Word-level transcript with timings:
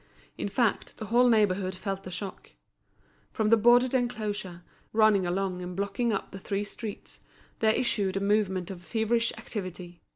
In 0.35 0.49
fact, 0.49 0.97
the 0.97 1.05
whole 1.05 1.29
neighbourhood 1.29 1.75
felt 1.75 2.01
the 2.01 2.09
shock. 2.09 2.53
From 3.31 3.51
the 3.51 3.55
boarded 3.55 3.93
enclosure, 3.93 4.63
running 4.93 5.27
along 5.27 5.61
and 5.61 5.75
blocking 5.75 6.11
up 6.11 6.31
the 6.31 6.39
three 6.39 6.63
streets, 6.63 7.19
there 7.59 7.73
issued 7.73 8.17
a 8.17 8.19
movement 8.19 8.71
of 8.71 8.81
feverish 8.81 9.31
activity. 9.37 10.01